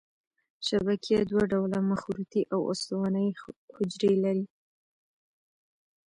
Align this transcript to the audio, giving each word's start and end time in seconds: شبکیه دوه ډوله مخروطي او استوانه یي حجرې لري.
شبکیه 0.67 1.21
دوه 1.29 1.43
ډوله 1.51 1.79
مخروطي 1.91 2.41
او 2.53 2.59
استوانه 2.71 3.19
یي 3.25 3.33
حجرې 3.75 4.13
لري. 4.23 4.45